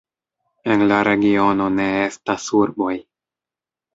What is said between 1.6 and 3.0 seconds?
ne estas urboj.